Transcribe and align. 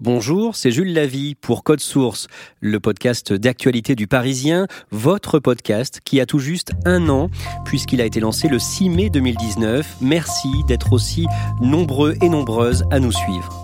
Bonjour, 0.00 0.56
c'est 0.56 0.70
Jules 0.70 0.94
Lavie 0.94 1.34
pour 1.34 1.62
Code 1.62 1.80
Source, 1.80 2.26
le 2.60 2.80
podcast 2.80 3.34
d'actualité 3.34 3.94
du 3.94 4.06
Parisien, 4.06 4.66
votre 4.90 5.38
podcast 5.38 6.00
qui 6.02 6.22
a 6.22 6.26
tout 6.26 6.38
juste 6.38 6.72
un 6.86 7.10
an 7.10 7.28
puisqu'il 7.66 8.00
a 8.00 8.06
été 8.06 8.18
lancé 8.18 8.48
le 8.48 8.58
6 8.58 8.88
mai 8.88 9.10
2019. 9.10 9.98
Merci 10.00 10.48
d'être 10.66 10.94
aussi 10.94 11.26
nombreux 11.60 12.14
et 12.22 12.30
nombreuses 12.30 12.82
à 12.90 12.98
nous 12.98 13.12
suivre. 13.12 13.62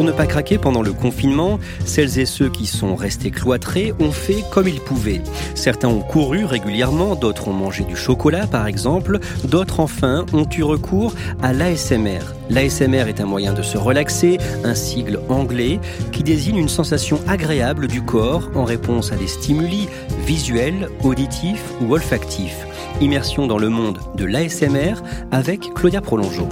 Pour 0.00 0.06
ne 0.06 0.12
pas 0.12 0.24
craquer 0.24 0.56
pendant 0.56 0.80
le 0.80 0.94
confinement, 0.94 1.60
celles 1.84 2.18
et 2.18 2.24
ceux 2.24 2.48
qui 2.48 2.64
sont 2.64 2.94
restés 2.94 3.30
cloîtrés 3.30 3.92
ont 4.00 4.12
fait 4.12 4.42
comme 4.50 4.66
ils 4.66 4.80
pouvaient. 4.80 5.20
Certains 5.54 5.88
ont 5.88 6.00
couru 6.00 6.46
régulièrement, 6.46 7.16
d'autres 7.16 7.48
ont 7.48 7.52
mangé 7.52 7.84
du 7.84 7.96
chocolat 7.96 8.46
par 8.46 8.66
exemple, 8.66 9.18
d'autres 9.44 9.78
enfin 9.78 10.24
ont 10.32 10.48
eu 10.56 10.62
recours 10.62 11.12
à 11.42 11.52
l'ASMR. 11.52 12.20
L'ASMR 12.48 13.10
est 13.10 13.20
un 13.20 13.26
moyen 13.26 13.52
de 13.52 13.60
se 13.60 13.76
relaxer, 13.76 14.38
un 14.64 14.74
sigle 14.74 15.20
anglais 15.28 15.78
qui 16.12 16.22
désigne 16.22 16.56
une 16.56 16.70
sensation 16.70 17.20
agréable 17.28 17.86
du 17.86 18.00
corps 18.00 18.50
en 18.54 18.64
réponse 18.64 19.12
à 19.12 19.16
des 19.16 19.28
stimuli 19.28 19.86
visuels, 20.24 20.88
auditifs 21.04 21.74
ou 21.82 21.92
olfactifs. 21.92 22.66
Immersion 23.02 23.46
dans 23.46 23.58
le 23.58 23.68
monde 23.68 23.98
de 24.14 24.24
l'ASMR 24.24 24.94
avec 25.30 25.74
Claudia 25.74 26.00
Prolongeau. 26.00 26.48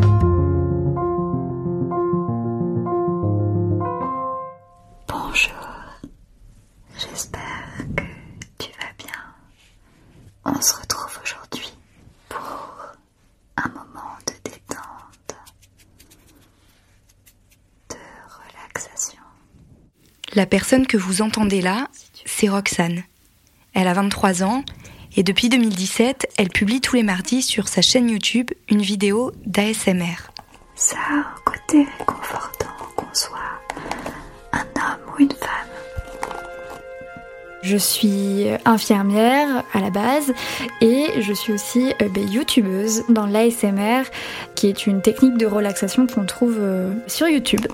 Relaxation. 18.78 19.18
La 20.34 20.46
personne 20.46 20.86
que 20.86 20.96
vous 20.96 21.22
entendez 21.22 21.60
là, 21.60 21.88
c'est 22.24 22.48
Roxane. 22.48 23.02
Elle 23.74 23.88
a 23.88 23.94
23 23.94 24.42
ans 24.42 24.64
et 25.16 25.22
depuis 25.22 25.48
2017, 25.48 26.28
elle 26.36 26.50
publie 26.50 26.80
tous 26.80 26.96
les 26.96 27.02
mardis 27.02 27.42
sur 27.42 27.68
sa 27.68 27.82
chaîne 27.82 28.10
YouTube 28.10 28.50
une 28.68 28.82
vidéo 28.82 29.32
d'ASMR. 29.46 30.30
Ça 30.74 30.96
a 30.96 31.14
un 31.14 31.26
côté 31.44 31.86
réconfortant 31.98 32.66
qu'on 32.94 33.12
soit 33.14 33.38
un 34.52 34.60
homme 34.60 35.00
ou 35.12 35.22
une 35.22 35.32
femme. 35.32 35.48
Je 37.62 37.76
suis 37.76 38.46
infirmière 38.64 39.64
à 39.72 39.80
la 39.80 39.90
base 39.90 40.32
et 40.80 41.20
je 41.20 41.32
suis 41.32 41.52
aussi 41.52 41.92
euh, 42.00 42.08
ben, 42.08 42.30
youtubeuse 42.30 43.02
dans 43.08 43.26
l'ASMR 43.26 44.02
qui 44.54 44.68
est 44.68 44.86
une 44.86 45.02
technique 45.02 45.36
de 45.36 45.46
relaxation 45.46 46.06
qu'on 46.06 46.26
trouve 46.26 46.56
euh, 46.58 46.94
sur 47.08 47.28
YouTube. 47.28 47.66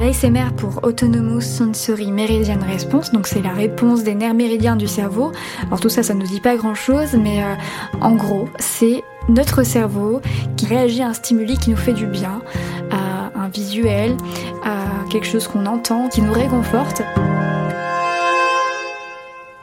L'ASMR 0.00 0.52
pour 0.56 0.82
Autonomous 0.82 1.40
Sensory 1.40 2.10
Meridian 2.10 2.58
Response, 2.66 3.12
donc 3.12 3.28
c'est 3.28 3.40
la 3.42 3.52
réponse 3.52 4.02
des 4.02 4.14
nerfs 4.16 4.34
méridiens 4.34 4.74
du 4.74 4.88
cerveau. 4.88 5.30
Alors 5.66 5.78
tout 5.78 5.88
ça, 5.88 6.02
ça 6.02 6.14
ne 6.14 6.20
nous 6.20 6.26
dit 6.26 6.40
pas 6.40 6.56
grand 6.56 6.74
chose, 6.74 7.14
mais 7.14 7.42
euh, 7.44 7.54
en 8.00 8.16
gros, 8.16 8.48
c'est 8.58 9.04
notre 9.28 9.62
cerveau 9.62 10.20
qui 10.56 10.66
réagit 10.66 11.02
à 11.02 11.08
un 11.08 11.14
stimuli 11.14 11.56
qui 11.58 11.70
nous 11.70 11.76
fait 11.76 11.92
du 11.92 12.06
bien, 12.06 12.42
à 12.90 13.30
un 13.38 13.48
visuel, 13.48 14.16
à 14.64 14.84
quelque 15.10 15.26
chose 15.26 15.46
qu'on 15.46 15.64
entend, 15.66 16.08
qui 16.08 16.22
nous 16.22 16.32
réconforte. 16.32 17.02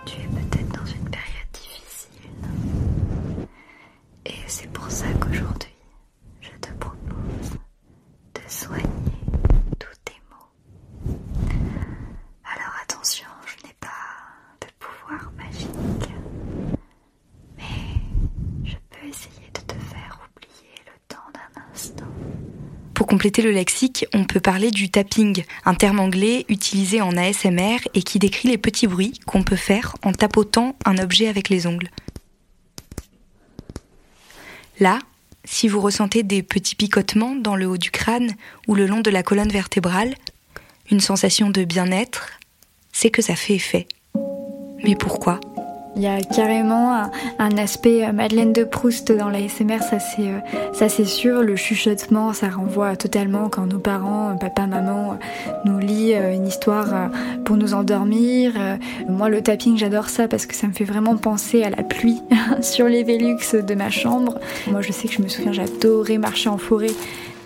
Tu 0.05 0.15
es 0.15 0.27
peut-être 0.27 0.69
dans 0.69 0.85
une 0.85 1.09
période 1.09 1.51
difficile. 1.53 2.31
Et 4.25 4.31
c'est 4.47 4.69
pour 4.71 4.89
ça 4.89 5.05
qu'aujourd'hui, 5.19 5.75
je 6.39 6.49
te 6.61 6.69
propose 6.79 7.51
de 8.35 8.41
soigner 8.47 8.83
tous 9.77 9.87
tes 10.05 10.19
maux. 10.29 11.47
Alors 12.43 12.73
attention, 12.83 13.27
je 13.45 13.67
n'ai 13.67 13.73
pas 13.79 13.87
de 14.61 14.67
pouvoir 14.79 15.31
magique. 15.37 16.09
Mais 17.57 17.63
je 18.63 18.75
peux 18.89 19.07
essayer 19.07 19.47
de 19.53 19.59
te 19.61 19.75
faire 19.79 20.19
oublier 20.35 20.75
le 20.85 20.93
temps 21.07 21.29
d'un 21.33 21.61
instant. 21.73 22.05
Pour 22.93 23.00
compléter 23.11 23.41
le 23.41 23.51
lexique, 23.51 24.05
on 24.13 24.23
peut 24.23 24.39
parler 24.39 24.71
du 24.71 24.89
tapping, 24.89 25.43
un 25.65 25.73
terme 25.73 25.99
anglais 25.99 26.45
utilisé 26.47 27.01
en 27.01 27.17
ASMR 27.17 27.79
et 27.93 28.03
qui 28.03 28.19
décrit 28.19 28.47
les 28.47 28.57
petits 28.57 28.87
bruits 28.87 29.19
qu'on 29.25 29.43
peut 29.43 29.57
faire 29.57 29.97
en 30.01 30.13
tapotant 30.13 30.77
un 30.85 30.97
objet 30.97 31.27
avec 31.27 31.49
les 31.49 31.67
ongles. 31.67 31.89
Là, 34.79 34.99
si 35.43 35.67
vous 35.67 35.81
ressentez 35.81 36.23
des 36.23 36.41
petits 36.41 36.75
picotements 36.75 37.35
dans 37.35 37.57
le 37.57 37.65
haut 37.65 37.77
du 37.77 37.91
crâne 37.91 38.33
ou 38.69 38.75
le 38.75 38.87
long 38.87 39.01
de 39.01 39.11
la 39.11 39.23
colonne 39.23 39.51
vertébrale, 39.51 40.15
une 40.89 41.01
sensation 41.01 41.49
de 41.49 41.65
bien-être, 41.65 42.39
c'est 42.93 43.09
que 43.09 43.21
ça 43.21 43.35
fait 43.35 43.55
effet. 43.55 43.89
Mais 44.85 44.95
pourquoi? 44.95 45.41
Il 45.95 46.01
y 46.01 46.07
a 46.07 46.21
carrément 46.21 47.09
un, 47.37 47.57
aspect 47.57 48.05
euh, 48.05 48.13
Madeleine 48.13 48.53
de 48.53 48.63
Proust 48.63 49.11
dans 49.11 49.29
l'ASMR, 49.29 49.79
ça 49.79 49.99
c'est 49.99 50.27
euh, 50.27 50.39
ça 50.73 50.87
c'est 50.87 51.05
sûr. 51.05 51.43
Le 51.43 51.55
chuchotement, 51.55 52.33
ça 52.33 52.49
renvoie 52.49 52.95
totalement 52.95 53.49
quand 53.49 53.65
nos 53.65 53.79
parents, 53.79 54.35
papa, 54.39 54.67
maman, 54.67 55.19
nous 55.65 55.79
lit 55.79 56.13
euh, 56.13 56.33
une 56.33 56.47
histoire 56.47 57.09
pour 57.43 57.57
nous 57.57 57.73
endormir. 57.73 58.53
Moi, 59.09 59.29
le 59.29 59.41
tapping, 59.41 59.77
j'adore 59.77 60.09
ça 60.09 60.27
parce 60.27 60.45
que 60.45 60.55
ça 60.55 60.67
me 60.67 60.73
fait 60.73 60.85
vraiment 60.85 61.17
penser 61.17 61.63
à 61.63 61.69
la 61.69 61.83
pluie 61.83 62.21
sur 62.61 62.87
les 62.87 63.03
Velux 63.03 63.37
de 63.53 63.75
ma 63.75 63.89
chambre. 63.89 64.39
Moi, 64.67 64.81
je 64.81 64.91
sais 64.91 65.07
que 65.07 65.13
je 65.13 65.21
me 65.21 65.27
souviens, 65.27 65.51
j'adorais 65.51 66.17
marcher 66.17 66.49
en 66.49 66.57
forêt 66.57 66.91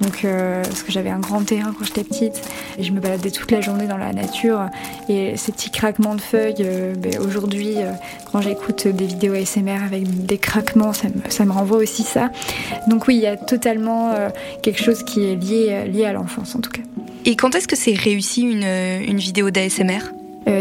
donc, 0.01 0.25
euh, 0.25 0.63
parce 0.63 0.83
que 0.83 0.91
j'avais 0.91 1.09
un 1.09 1.19
grand 1.19 1.43
terrain 1.43 1.73
quand 1.77 1.85
j'étais 1.85 2.03
petite 2.03 2.41
et 2.77 2.83
je 2.83 2.91
me 2.91 2.99
baladais 2.99 3.31
toute 3.31 3.51
la 3.51 3.61
journée 3.61 3.87
dans 3.87 3.97
la 3.97 4.13
nature. 4.13 4.65
Et 5.09 5.37
ces 5.37 5.51
petits 5.51 5.71
craquements 5.71 6.15
de 6.15 6.21
feuilles, 6.21 6.55
euh, 6.61 6.93
ben, 6.95 7.19
aujourd'hui, 7.19 7.75
euh, 7.77 7.91
quand 8.31 8.41
j'écoute 8.41 8.87
des 8.87 9.05
vidéos 9.05 9.33
ASMR 9.33 9.83
avec 9.83 10.25
des 10.25 10.37
craquements, 10.37 10.93
ça 10.93 11.07
me, 11.07 11.29
ça 11.29 11.45
me, 11.45 11.51
renvoie 11.51 11.77
aussi 11.77 12.03
ça. 12.03 12.31
Donc, 12.87 13.07
oui, 13.07 13.15
il 13.15 13.21
y 13.21 13.27
a 13.27 13.37
totalement 13.37 14.13
quelque 14.61 14.81
chose 14.81 15.03
qui 15.03 15.23
est 15.23 15.35
lié, 15.35 15.85
lié 15.87 16.05
à 16.05 16.13
l'enfance 16.13 16.55
en 16.55 16.59
tout 16.59 16.71
cas. 16.71 16.81
Et 17.23 17.35
quand 17.35 17.55
est-ce 17.55 17.67
que 17.67 17.75
c'est 17.75 17.93
réussi 17.93 18.41
une, 18.41 18.63
une 18.63 19.17
vidéo 19.17 19.49
d'ASMR 19.49 19.99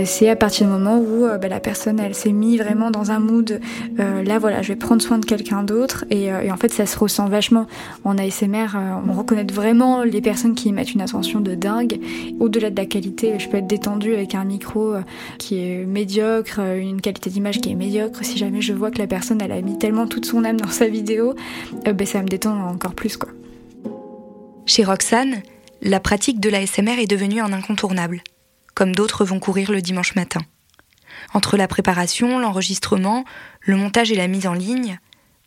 c'est 0.05 0.29
à 0.29 0.37
partir 0.37 0.67
du 0.67 0.73
moment 0.73 0.99
où 0.99 1.25
euh, 1.25 1.39
bah, 1.39 1.49
la 1.49 1.61
personne 1.61 2.01
elle 2.01 2.15
s'est 2.15 2.33
mise 2.33 2.61
vraiment 2.61 2.91
dans 2.91 3.11
un 3.11 3.19
mood 3.19 3.61
euh, 3.99 4.23
là 4.23 4.39
voilà 4.39 4.63
je 4.63 4.69
vais 4.69 4.77
prendre 4.77 5.03
soin 5.03 5.19
de 5.19 5.27
quelqu'un 5.27 5.63
d'autre 5.63 6.05
et, 6.11 6.25
et, 6.25 6.51
en 6.51 6.57
fait 6.57 6.73
ça 6.73 6.87
se 6.87 6.99
ressent 6.99 7.29
vachement. 7.29 7.67
En 8.05 8.19
ASMR 8.19 8.69
on 9.07 9.13
reconnaît 9.13 9.47
vraiment 9.53 10.03
les 10.03 10.21
personnes 10.21 10.55
qui 10.55 10.73
mettent 10.73 10.95
une 10.95 11.01
attention 11.01 11.41
de 11.41 11.55
dingue. 11.55 12.01
Au-delà 12.41 12.71
de 12.71 12.77
la 12.77 12.87
qualité 12.87 13.39
je 13.39 13.49
peux 13.49 13.59
être 13.59 13.67
détendue 13.67 14.15
avec 14.15 14.35
un 14.35 14.45
micro 14.45 14.95
qui 15.39 15.59
est 15.59 15.85
médiocre 15.85 16.61
une 16.61 17.01
qualité 17.01 17.31
d'image 17.31 17.61
qui 17.61 17.71
est 17.71 17.75
médiocre. 17.75 18.25
Si 18.25 18.39
jamais 18.39 18.61
je 18.61 18.73
vois 18.73 18.91
que 18.91 18.99
la 18.99 19.07
personne 19.07 19.41
elle 19.43 19.53
a 19.53 19.61
mis 19.61 19.79
tellement 19.79 20.07
toute 20.07 20.27
son 20.27 20.45
âme 20.45 20.61
dans 20.61 20.69
sa 20.69 20.89
vidéo 20.89 21.35
ben 21.85 22.07
ça 22.07 22.23
me 22.23 22.29
détend 22.29 22.57
encore 22.69 22.95
plus 22.95 23.17
quoi. 23.17 23.31
Chez 24.67 24.85
Roxane 24.85 25.43
la 25.83 26.01
pratique 26.01 26.41
de 26.41 26.49
l'ASMR 26.49 26.99
est 26.99 27.11
devenue 27.11 27.41
un 27.41 27.53
incontournable 27.53 28.23
comme 28.75 28.95
d'autres 28.95 29.25
vont 29.25 29.41
courir 29.41 29.71
le 29.71 29.83
dimanche 29.83 30.15
matin. 30.15 30.41
Entre 31.33 31.57
la 31.57 31.69
préparation, 31.69 32.39
l'enregistrement, 32.39 33.25
le 33.61 33.77
montage 33.77 34.13
et 34.13 34.17
la 34.17 34.29
mise 34.29 34.47
en 34.47 34.55
ligne, 34.55 34.99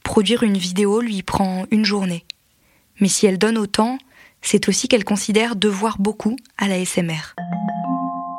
produire 0.04 0.44
une 0.44 0.58
vidéo 0.58 1.02
lui 1.02 1.24
prend 1.24 1.66
une 1.72 1.86
journée. 1.86 2.26
Mais 3.00 3.10
si 3.10 3.26
elle 3.26 3.38
donne 3.38 3.58
autant, 3.58 3.98
c'est 4.42 4.70
aussi 4.70 4.88
qu'elle 4.88 5.04
considère 5.04 5.56
devoir 5.56 5.98
beaucoup 6.00 6.36
à 6.58 6.68
la 6.68 6.84
SMR. 6.84 7.36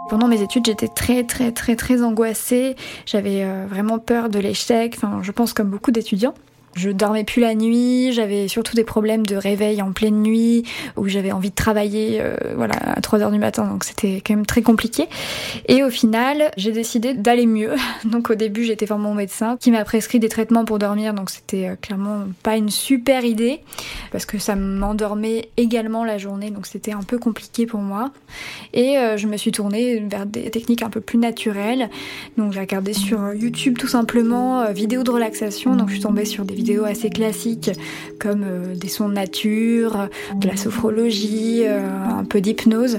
Pendant 0.09 0.27
mes 0.27 0.41
études, 0.41 0.65
j'étais 0.65 0.89
très 0.89 1.25
très 1.25 1.53
très 1.53 1.77
très 1.77 2.03
angoissée. 2.03 2.77
J'avais 3.05 3.45
euh, 3.45 3.67
vraiment 3.69 3.99
peur 3.99 4.31
de 4.31 4.39
l'échec. 4.39 4.97
Je 5.21 5.33
pense 5.33 5.53
comme 5.53 5.69
beaucoup 5.69 5.91
d'étudiants. 5.91 6.35
Je 6.75 6.91
dormais 6.91 7.25
plus 7.25 7.41
la 7.41 7.55
nuit, 7.55 8.13
j'avais 8.13 8.47
surtout 8.47 8.77
des 8.77 8.85
problèmes 8.85 9.27
de 9.27 9.37
réveil 9.37 9.83
en 9.83 9.93
pleine 9.93 10.23
nuit, 10.23 10.65
où 10.97 11.09
j'avais 11.09 11.33
envie 11.33 11.51
de 11.51 11.55
travailler 11.55 12.19
euh, 12.21 12.37
voilà, 12.57 12.75
à 12.77 13.01
3 13.01 13.21
heures 13.21 13.31
du 13.31 13.39
matin, 13.39 13.65
donc 13.67 13.85
c'était 13.85 14.23
quand 14.25 14.35
même 14.35 14.47
très 14.47 14.63
compliqué. 14.63 15.07
Et 15.67 15.83
au 15.83 15.91
final, 15.91 16.51
j'ai 16.57 16.73
décidé 16.73 17.15
d'aller 17.15 17.47
mieux. 17.47 17.73
Donc 18.05 18.31
au 18.31 18.35
début, 18.35 18.65
j'étais 18.65 18.87
voir 18.87 18.99
mon 18.99 19.15
médecin 19.15 19.57
qui 19.59 19.71
m'a 19.71 19.85
prescrit 19.85 20.19
des 20.19 20.29
traitements 20.29 20.65
pour 20.65 20.79
dormir, 20.79 21.15
donc 21.15 21.31
c'était 21.31 21.69
euh, 21.69 21.77
clairement 21.77 22.25
pas 22.43 22.57
une 22.57 22.71
super 22.71 23.25
idée, 23.25 23.61
parce 24.13 24.25
que 24.25 24.39
ça 24.39 24.55
m'endormait 24.57 25.51
également 25.57 26.05
la 26.05 26.19
journée, 26.19 26.51
donc 26.51 26.67
c'était 26.67 26.93
un 26.93 27.03
peu 27.03 27.19
compliqué 27.19 27.67
pour 27.67 27.81
moi. 27.81 28.11
Et 28.73 28.99
euh, 28.99 29.17
je 29.17 29.27
me 29.27 29.37
suis 29.37 29.53
tournée 29.53 30.01
vers 30.01 30.27
des 30.27 30.51
techniques 30.51 30.83
un 30.83 30.91
peu 30.91 31.01
plus 31.01 31.19
naturelles. 31.19 31.91
Donc 32.37 32.53
j'ai 32.53 32.61
regardé 32.61 32.93
sur 32.93 33.35
YouTube 33.35 33.79
tout 33.79 33.89
simplement 33.89 34.71
vidéos 34.73 35.03
de 35.03 35.11
relaxation, 35.11 35.77
donc 35.77 35.89
je 35.89 35.95
suis 35.95 36.03
tombée 36.03 36.25
sur 36.25 36.45
des 36.45 36.55
vidéos 36.59 36.85
assez 36.85 37.09
classiques 37.09 37.71
comme 38.19 38.45
des 38.75 38.89
sons 38.89 39.09
de 39.09 39.15
nature, 39.15 40.09
de 40.35 40.49
la 40.49 40.57
sophrologie, 40.57 41.63
un 41.67 42.25
peu 42.25 42.41
d'hypnose. 42.41 42.99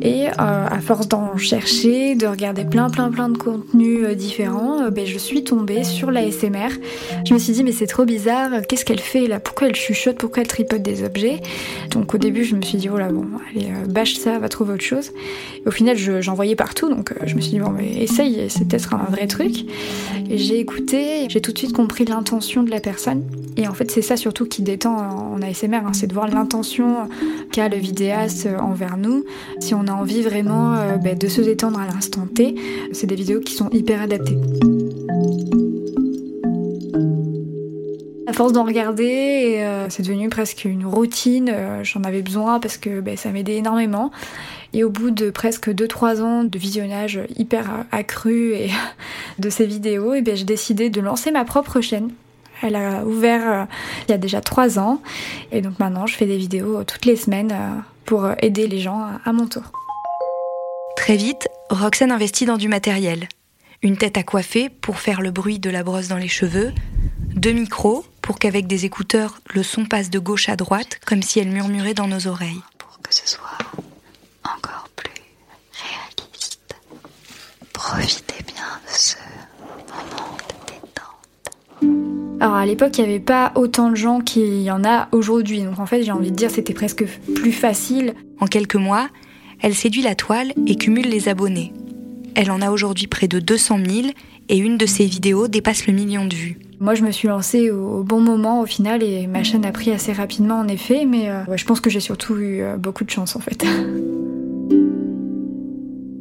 Et 0.00 0.28
à 0.38 0.78
force 0.80 1.06
d'en 1.06 1.36
chercher, 1.36 2.14
de 2.14 2.26
regarder 2.26 2.64
plein 2.64 2.88
plein 2.88 3.10
plein 3.10 3.28
de 3.28 3.36
contenus 3.36 4.08
différents, 4.16 4.88
ben, 4.90 5.06
je 5.06 5.18
suis 5.18 5.44
tombée 5.44 5.84
sur 5.84 6.10
la 6.10 6.30
SMR. 6.30 6.70
Je 7.26 7.34
me 7.34 7.38
suis 7.38 7.52
dit 7.52 7.62
mais 7.62 7.72
c'est 7.72 7.86
trop 7.86 8.06
bizarre, 8.06 8.50
qu'est-ce 8.66 8.86
qu'elle 8.86 9.00
fait 9.00 9.26
là? 9.26 9.38
Pourquoi 9.38 9.68
elle 9.68 9.76
chuchote? 9.76 10.16
Pourquoi 10.16 10.42
elle 10.42 10.48
tripote 10.48 10.82
des 10.82 11.04
objets? 11.04 11.40
Donc 11.90 12.14
au 12.14 12.18
début 12.18 12.44
je 12.44 12.56
me 12.56 12.62
suis 12.62 12.78
dit 12.78 12.88
oh 12.88 12.96
là 12.96 13.08
bon, 13.08 13.26
allez 13.50 13.68
bâche 13.86 14.14
ça, 14.14 14.38
va 14.38 14.48
trouver 14.48 14.74
autre 14.74 14.84
chose. 14.84 15.12
au 15.66 15.70
final 15.70 15.96
j'en 15.96 16.34
voyais 16.34 16.56
partout 16.56 16.88
donc 16.88 17.12
je 17.26 17.34
me 17.34 17.40
suis 17.40 17.52
dit 17.52 17.60
bon 17.60 17.70
mais 17.70 18.02
essaye, 18.02 18.46
c'est 18.48 18.66
peut-être 18.66 18.94
un 18.94 19.10
vrai 19.10 19.26
truc. 19.26 19.66
Et 20.30 20.38
j'ai 20.38 20.58
écouté, 20.58 21.26
j'ai 21.28 21.40
tout 21.40 21.52
de 21.52 21.58
suite 21.58 21.72
compris 21.72 22.04
l'intention 22.04 22.62
de 22.62 22.70
la 22.70 22.80
personne. 22.80 22.93
Et 23.56 23.68
en 23.68 23.74
fait, 23.74 23.90
c'est 23.90 24.02
ça 24.02 24.16
surtout 24.16 24.46
qui 24.46 24.62
détend 24.62 24.96
en 24.96 25.42
ASMR, 25.42 25.76
hein, 25.76 25.92
c'est 25.92 26.06
de 26.06 26.14
voir 26.14 26.28
l'intention 26.28 27.08
qu'a 27.52 27.68
le 27.68 27.76
vidéaste 27.76 28.48
envers 28.60 28.96
nous. 28.96 29.24
Si 29.60 29.74
on 29.74 29.86
a 29.86 29.92
envie 29.92 30.22
vraiment 30.22 30.74
euh, 30.74 30.96
ben, 30.96 31.16
de 31.16 31.28
se 31.28 31.40
détendre 31.40 31.78
à 31.80 31.86
l'instant 31.86 32.26
T, 32.26 32.56
c'est 32.92 33.06
des 33.06 33.14
vidéos 33.14 33.40
qui 33.40 33.54
sont 33.54 33.70
hyper 33.70 34.02
adaptées. 34.02 34.38
À 38.26 38.32
force 38.32 38.52
d'en 38.52 38.64
regarder, 38.64 39.58
euh, 39.58 39.86
c'est 39.90 40.02
devenu 40.02 40.28
presque 40.28 40.64
une 40.64 40.86
routine. 40.86 41.50
Euh, 41.52 41.84
j'en 41.84 42.02
avais 42.02 42.22
besoin 42.22 42.58
parce 42.58 42.78
que 42.78 43.00
ben, 43.00 43.16
ça 43.16 43.30
m'aidait 43.30 43.56
énormément. 43.56 44.10
Et 44.72 44.82
au 44.82 44.90
bout 44.90 45.12
de 45.12 45.30
presque 45.30 45.68
2-3 45.68 46.20
ans 46.22 46.42
de 46.42 46.58
visionnage 46.58 47.20
hyper 47.36 47.84
accru 47.92 48.54
et 48.54 48.70
de 49.38 49.50
ces 49.50 49.66
vidéos, 49.66 50.14
et 50.14 50.22
bien 50.22 50.34
j'ai 50.34 50.44
décidé 50.44 50.90
de 50.90 51.00
lancer 51.00 51.30
ma 51.30 51.44
propre 51.44 51.80
chaîne. 51.80 52.10
Elle 52.62 52.76
a 52.76 53.04
ouvert 53.04 53.48
euh, 53.48 53.64
il 54.08 54.10
y 54.10 54.14
a 54.14 54.18
déjà 54.18 54.40
3 54.40 54.78
ans. 54.78 55.00
Et 55.52 55.60
donc 55.60 55.78
maintenant, 55.78 56.06
je 56.06 56.14
fais 56.14 56.26
des 56.26 56.36
vidéos 56.36 56.84
toutes 56.84 57.04
les 57.04 57.16
semaines 57.16 57.52
euh, 57.52 57.80
pour 58.04 58.28
aider 58.40 58.66
les 58.66 58.80
gens 58.80 59.06
à 59.24 59.32
mon 59.32 59.46
tour. 59.46 59.64
Très 60.96 61.16
vite, 61.16 61.48
Roxane 61.70 62.12
investit 62.12 62.46
dans 62.46 62.56
du 62.56 62.68
matériel. 62.68 63.28
Une 63.82 63.96
tête 63.96 64.16
à 64.16 64.22
coiffer 64.22 64.70
pour 64.70 64.98
faire 64.98 65.20
le 65.20 65.30
bruit 65.30 65.58
de 65.58 65.68
la 65.68 65.82
brosse 65.82 66.08
dans 66.08 66.16
les 66.16 66.28
cheveux, 66.28 66.72
deux 67.34 67.52
micros 67.52 68.06
pour 68.22 68.38
qu'avec 68.38 68.66
des 68.66 68.86
écouteurs, 68.86 69.40
le 69.52 69.62
son 69.62 69.84
passe 69.84 70.08
de 70.08 70.18
gauche 70.18 70.48
à 70.48 70.56
droite 70.56 70.98
comme 71.04 71.22
si 71.22 71.40
elle 71.40 71.50
murmurait 71.50 71.92
dans 71.92 72.08
nos 72.08 72.26
oreilles. 72.26 72.62
Pour 72.78 72.98
que 73.02 73.14
ce 73.14 73.28
soit 73.28 73.58
encore 74.44 74.88
plus 74.96 75.12
réaliste. 75.72 76.76
Profitez 77.74 78.23
Alors 82.44 82.56
à 82.56 82.66
l'époque, 82.66 82.98
il 82.98 83.04
n'y 83.04 83.10
avait 83.10 83.20
pas 83.20 83.52
autant 83.54 83.88
de 83.88 83.94
gens 83.94 84.20
qu'il 84.20 84.60
y 84.60 84.70
en 84.70 84.84
a 84.84 85.08
aujourd'hui. 85.12 85.62
Donc 85.62 85.78
en 85.78 85.86
fait, 85.86 86.02
j'ai 86.02 86.12
envie 86.12 86.30
de 86.30 86.36
dire 86.36 86.50
c'était 86.50 86.74
presque 86.74 87.02
plus 87.34 87.52
facile. 87.52 88.12
En 88.38 88.44
quelques 88.44 88.74
mois, 88.74 89.08
elle 89.62 89.74
séduit 89.74 90.02
la 90.02 90.14
toile 90.14 90.52
et 90.66 90.76
cumule 90.76 91.08
les 91.08 91.30
abonnés. 91.30 91.72
Elle 92.34 92.50
en 92.50 92.60
a 92.60 92.70
aujourd'hui 92.70 93.06
près 93.06 93.28
de 93.28 93.38
200 93.38 93.78
000 93.88 94.08
et 94.50 94.58
une 94.58 94.76
de 94.76 94.84
ses 94.84 95.06
vidéos 95.06 95.48
dépasse 95.48 95.86
le 95.86 95.94
million 95.94 96.26
de 96.26 96.34
vues. 96.34 96.58
Moi, 96.80 96.94
je 96.94 97.02
me 97.02 97.12
suis 97.12 97.28
lancée 97.28 97.70
au, 97.70 98.02
bon 98.02 98.20
moment 98.20 98.60
au 98.60 98.66
final 98.66 99.02
et 99.02 99.26
ma 99.26 99.42
chaîne 99.42 99.64
a 99.64 99.72
pris 99.72 99.90
assez 99.90 100.12
rapidement 100.12 100.58
en 100.58 100.68
effet, 100.68 101.06
mais 101.06 101.30
euh, 101.30 101.56
je 101.56 101.64
pense 101.64 101.80
que 101.80 101.88
j'ai 101.88 102.00
surtout 102.00 102.36
eu 102.36 102.60
euh, 102.60 102.76
beaucoup 102.76 103.04
de 103.04 103.10
chance 103.10 103.36
en 103.36 103.40
fait. 103.40 103.64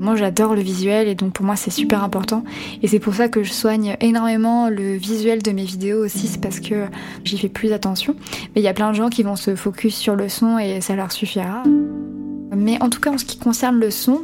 Moi 0.03 0.17
j'adore 0.17 0.53
le 0.53 0.61
visuel 0.61 1.07
et 1.07 1.15
donc 1.15 1.31
pour 1.31 1.45
moi 1.45 1.55
c'est 1.55 1.71
super 1.71 2.03
important 2.03 2.43
et 2.81 2.89
c'est 2.89 2.99
pour 2.99 3.13
ça 3.13 3.29
que 3.29 3.41
je 3.41 3.53
soigne 3.53 3.95
énormément 4.01 4.67
le 4.67 4.97
visuel 4.97 5.41
de 5.41 5.51
mes 5.51 5.63
vidéos 5.63 6.03
aussi, 6.03 6.27
c'est 6.27 6.41
parce 6.41 6.59
que 6.59 6.87
j'y 7.23 7.37
fais 7.37 7.47
plus 7.47 7.71
attention. 7.71 8.13
Mais 8.53 8.59
il 8.61 8.65
y 8.65 8.67
a 8.67 8.73
plein 8.73 8.91
de 8.91 8.95
gens 8.95 9.07
qui 9.07 9.23
vont 9.23 9.37
se 9.37 9.55
focus 9.55 9.95
sur 9.95 10.17
le 10.17 10.27
son 10.27 10.59
et 10.59 10.81
ça 10.81 10.97
leur 10.97 11.13
suffira. 11.13 11.63
Mais 12.53 12.81
en 12.83 12.89
tout 12.89 12.99
cas 12.99 13.11
en 13.11 13.17
ce 13.17 13.23
qui 13.23 13.39
concerne 13.39 13.79
le 13.79 13.91
son, 13.91 14.23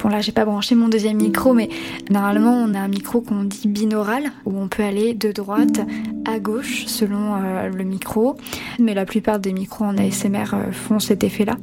Bon 0.00 0.10
là 0.10 0.20
j'ai 0.20 0.30
pas 0.30 0.44
branché 0.44 0.76
mon 0.76 0.88
deuxième 0.88 1.16
micro 1.16 1.54
mais 1.54 1.70
normalement 2.08 2.52
on 2.52 2.74
a 2.74 2.78
un 2.78 2.86
micro 2.86 3.20
qu'on 3.20 3.42
dit 3.42 3.66
binaural 3.66 4.30
où 4.44 4.56
on 4.56 4.68
peut 4.68 4.84
aller 4.84 5.14
de 5.14 5.32
droite 5.32 5.80
à 6.24 6.38
gauche 6.38 6.84
selon 6.86 7.34
euh, 7.34 7.68
le 7.68 7.82
micro 7.82 8.36
mais 8.78 8.94
la 8.94 9.06
plupart 9.06 9.40
des 9.40 9.52
micros 9.52 9.86
en 9.86 9.98
ASMR 9.98 10.54
euh, 10.54 10.70
font 10.70 11.00
cet 11.00 11.24
effet 11.24 11.44
là. 11.44 11.56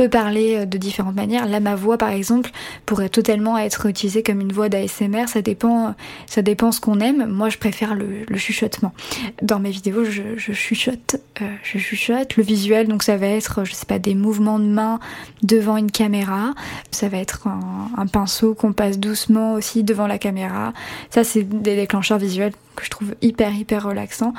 Peut 0.00 0.08
parler 0.08 0.56
euh, 0.56 0.66
de 0.66 0.78
différentes 0.78 1.14
manières. 1.14 1.46
Là, 1.46 1.60
ma 1.60 1.74
voix, 1.74 1.98
par 1.98 2.08
exemple, 2.08 2.50
pourrait 2.86 3.10
totalement 3.10 3.58
être 3.58 3.84
utilisée 3.86 4.22
comme 4.22 4.40
une 4.40 4.52
voix 4.52 4.70
d'ASMR. 4.70 5.28
Ça 5.28 5.42
dépend, 5.42 5.94
ça 6.26 6.40
dépend 6.40 6.72
ce 6.72 6.80
qu'on 6.80 7.00
aime. 7.00 7.26
Moi, 7.26 7.50
je 7.50 7.58
préfère 7.58 7.94
le, 7.94 8.24
chuchotement. 8.36 8.94
Dans 9.42 9.58
mes 9.58 9.70
vidéos, 9.70 10.04
je, 10.04 10.22
chuchote, 10.52 11.16
euh, 11.42 11.46
je 11.62 11.78
chuchote. 11.78 12.36
Le 12.36 12.42
visuel, 12.42 12.88
donc 12.88 13.02
ça 13.02 13.18
va 13.18 13.26
être, 13.26 13.64
je 13.64 13.74
sais 13.74 13.84
pas, 13.84 13.98
des 13.98 14.14
mouvements 14.14 14.58
de 14.58 14.64
main 14.64 15.00
devant 15.42 15.76
une 15.76 15.90
caméra. 15.90 16.54
Ça 16.90 17.08
va 17.08 17.18
être 17.18 17.46
un, 17.46 18.06
pinceau 18.06 18.54
qu'on 18.54 18.72
passe 18.72 18.98
doucement 18.98 19.52
aussi 19.52 19.84
devant 19.84 20.06
la 20.06 20.18
caméra. 20.18 20.72
Ça, 21.10 21.24
c'est 21.24 21.42
des 21.42 21.76
déclencheurs 21.76 22.18
visuels 22.18 22.52
que 22.74 22.84
je 22.84 22.90
trouve 22.90 23.14
hyper 23.20 23.54
hyper 23.54 23.84
relaxant. 23.84 24.32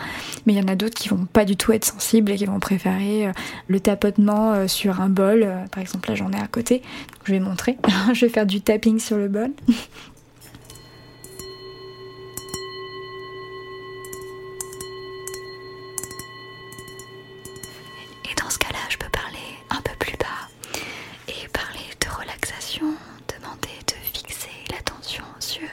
Mais 0.46 0.54
il 0.54 0.60
y 0.60 0.62
en 0.62 0.68
a 0.68 0.76
d'autres 0.76 0.96
qui 0.96 1.10
vont 1.10 1.26
pas 1.32 1.46
du 1.46 1.56
tout 1.56 1.72
être 1.72 1.86
sensibles 1.86 2.32
et 2.32 2.36
qui 2.36 2.46
vont 2.46 2.60
préférer 2.60 3.28
euh, 3.28 3.32
le 3.68 3.80
tapotement 3.80 4.68
sur 4.68 5.00
un 5.00 5.10
bol 5.10 5.51
euh, 5.52 5.68
par 5.68 5.82
exemple, 5.82 6.10
là 6.10 6.16
j'en 6.16 6.32
ai 6.32 6.40
à 6.40 6.48
côté. 6.48 6.82
je 7.26 7.32
vais 7.32 7.40
montrer. 7.40 7.78
je 8.14 8.26
vais 8.26 8.32
faire 8.32 8.46
du 8.46 8.62
tapping 8.62 9.00
sur 9.00 9.18
le 9.18 9.28
bol. 9.28 9.52
Et 18.26 18.36
dans 18.42 18.50
ce 18.50 18.58
cas-là, 18.58 18.80
je 18.90 18.98
peux 18.98 19.10
parler 19.12 19.38
un 19.70 19.82
peu 19.82 19.92
plus 20.00 20.18
bas 20.18 20.48
et 21.28 21.48
parler 21.50 21.86
de 22.00 22.08
relaxation, 22.10 22.86
demander 23.28 23.76
de 23.88 23.94
fixer 24.14 24.50
l'attention 24.72 25.24
sur 25.40 25.68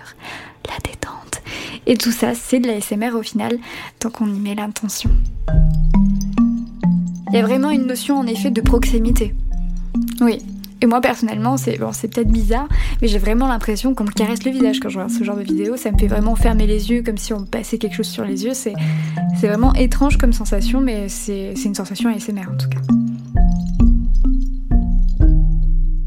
la 0.69 0.77
détente. 0.85 1.41
Et 1.87 1.97
tout 1.97 2.13
ça, 2.13 2.35
c'est 2.35 2.59
de 2.61 2.67
la 2.67 2.81
SMR 2.81 3.15
au 3.15 3.23
final, 3.23 3.59
tant 3.99 4.11
qu'on 4.11 4.27
y 4.27 4.39
met 4.39 4.55
l'intention. 4.55 5.11
Il 7.31 7.35
y 7.35 7.39
a 7.39 7.43
vraiment 7.43 7.71
une 7.71 7.87
notion 7.87 8.19
en 8.19 8.27
effet 8.27 8.51
de 8.51 8.61
proximité. 8.61 9.35
Oui. 10.21 10.39
Et 10.81 10.87
moi 10.87 11.01
personnellement, 11.01 11.57
c'est 11.57 11.77
bon, 11.77 11.93
c'est 11.93 12.07
peut-être 12.07 12.31
bizarre, 12.31 12.69
mais 13.03 13.09
j'ai 13.09 13.19
vraiment 13.19 13.49
l'impression 13.49 13.95
qu'on 13.95 14.05
me 14.05 14.11
caresse 14.11 14.45
le 14.45 14.53
visage 14.53 14.79
quand 14.79 14.89
je 14.89 14.99
regarde 14.99 15.13
ce 15.13 15.25
genre 15.25 15.37
de 15.37 15.43
vidéo. 15.43 15.77
Ça 15.77 15.91
me 15.91 15.99
fait 15.99 16.07
vraiment 16.07 16.37
fermer 16.37 16.69
les 16.69 16.91
yeux, 16.91 17.03
comme 17.03 17.19
si 17.19 17.33
on 17.33 17.41
me 17.41 17.47
passait 17.47 17.79
quelque 17.79 17.97
chose 17.97 18.07
sur 18.07 18.25
les 18.25 18.45
yeux. 18.45 18.55
C'est, 18.55 18.75
c'est 19.41 19.49
vraiment 19.49 19.75
étrange 19.75 20.19
comme 20.19 20.33
sensation, 20.33 20.81
mais 20.81 21.09
c'est, 21.09 21.55
c'est 21.57 21.65
une 21.65 21.75
sensation 21.75 22.15
ASMR 22.15 22.47
en 22.53 22.57
tout 22.57 22.69
cas. 22.69 22.79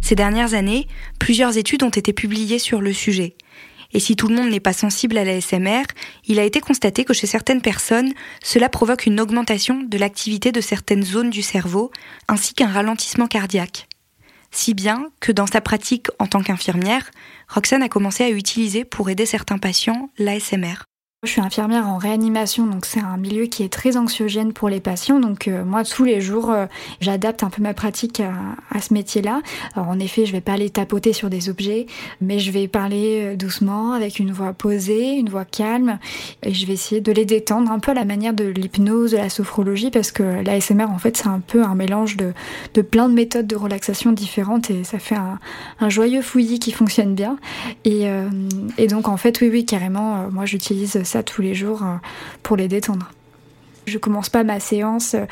Ces 0.02 0.16
dernières 0.16 0.54
années, 0.54 0.88
plusieurs 1.20 1.58
études 1.58 1.84
ont 1.84 1.90
été 1.90 2.14
publiées 2.14 2.60
sur 2.60 2.82
le 2.82 2.94
sujet. 2.94 3.36
Et 3.94 4.00
si 4.00 4.16
tout 4.16 4.28
le 4.28 4.36
monde 4.36 4.50
n'est 4.50 4.62
pas 4.62 4.74
sensible 4.74 5.18
à 5.18 5.26
la 5.26 5.40
SMR, 5.42 5.84
il 6.28 6.40
a 6.40 6.44
été 6.44 6.62
constaté 6.62 7.04
que 7.04 7.14
chez 7.14 7.28
certaines 7.28 7.62
personnes, 7.62 8.14
cela 8.44 8.70
provoque 8.70 9.06
une 9.06 9.20
augmentation 9.20 9.84
de 9.84 9.98
l'activité 9.98 10.52
de 10.52 10.62
certaines 10.62 11.04
zones 11.04 11.30
du 11.30 11.42
cerveau, 11.42 11.92
ainsi 12.30 12.54
qu'un 12.54 12.68
ralentissement 12.68 13.28
cardiaque. 13.28 13.88
Si 14.52 14.74
bien 14.74 15.10
que 15.20 15.32
dans 15.32 15.48
sa 15.48 15.62
pratique 15.62 16.08
en 16.20 16.28
tant 16.28 16.44
qu'infirmière, 16.44 17.10
Roxane 17.48 17.84
a 17.84 17.90
commencé 17.90 18.24
à 18.24 18.30
utiliser 18.30 18.84
pour 18.86 19.10
aider 19.10 19.26
certains 19.26 19.58
patients 19.58 20.10
l'ASMR. 20.18 20.91
Je 21.24 21.34
suis 21.34 21.42
infirmière 21.42 21.88
en 21.88 22.00
réanimation, 22.00 22.66
donc 22.66 22.84
c'est 22.88 23.00
un 23.00 23.16
milieu 23.16 23.46
qui 23.46 23.62
est 23.62 23.72
très 23.72 23.96
anxiogène 23.96 24.54
pour 24.54 24.70
les 24.70 24.80
patients. 24.80 25.20
Donc 25.20 25.48
euh, 25.48 25.64
moi, 25.64 25.84
tous 25.84 26.04
les 26.04 26.20
jours, 26.20 26.50
euh, 26.50 26.66
j'adapte 27.00 27.44
un 27.44 27.52
peu 27.52 27.62
ma 27.62 27.76
pratique 27.76 28.20
à, 28.20 28.82
ce 28.82 28.92
métier-là. 28.92 29.44
Alors 29.76 29.90
en 29.90 30.00
effet, 30.00 30.26
je 30.26 30.32
vais 30.32 30.42
pas 30.42 30.54
aller 30.54 30.72
tapoter 30.72 31.14
sur 31.14 31.30
des 31.30 31.48
objets, 31.48 31.86
mais 32.22 32.40
je 32.40 32.50
vais 32.50 32.68
parler 32.68 33.22
euh, 33.22 33.36
doucement, 33.36 33.92
avec 33.92 34.18
une 34.18 34.32
voix 34.32 34.54
posée, 34.54 35.12
une 35.12 35.30
voix 35.30 35.46
calme, 35.46 36.00
et 36.42 36.56
je 36.56 36.66
vais 36.66 36.74
essayer 36.74 37.02
de 37.02 37.12
les 37.12 37.26
détendre 37.26 37.70
un 37.70 37.78
peu 37.78 37.92
à 37.92 37.94
la 37.94 38.04
manière 38.04 38.34
de 38.34 38.46
l'hypnose, 38.46 39.12
de 39.12 39.18
la 39.18 39.30
sophrologie, 39.30 39.92
parce 39.92 40.12
que 40.12 40.24
l'ASMR, 40.44 40.86
en 40.86 40.98
fait, 40.98 41.18
c'est 41.18 41.28
un 41.28 41.40
peu 41.40 41.64
un 41.64 41.76
mélange 41.76 42.18
de, 42.18 42.34
de 42.74 42.82
plein 42.82 43.08
de 43.08 43.14
méthodes 43.14 43.46
de 43.46 43.56
relaxation 43.56 44.12
différentes, 44.12 44.72
et 44.72 44.84
ça 44.84 44.98
fait 44.98 45.18
un, 45.18 45.38
un 45.82 45.90
joyeux 45.90 46.24
fouillis 46.24 46.58
qui 46.58 46.72
fonctionne 46.72 47.14
bien. 47.14 47.38
Et, 47.86 48.08
et 48.80 48.88
donc 48.88 49.08
en 49.08 49.18
fait, 49.18 49.40
oui, 49.42 49.50
oui, 49.52 49.66
carrément, 49.66 50.32
moi 50.32 50.46
j'utilise 50.46 51.04
ça 51.12 51.24
tous 51.24 51.42
les 51.42 51.54
jours 51.54 51.84
euh, 51.84 51.96
pour 52.44 52.58
les 52.58 52.68
détendre. 52.68 53.12
Je 53.88 53.98
commence 53.98 54.30
pas 54.30 54.44
ma 54.44 54.60
séance 54.60 55.16
euh, 55.16 55.26